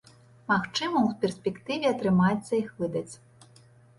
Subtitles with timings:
[0.51, 3.13] Магчыма, у перспектыве атрымаецца іх выдаць.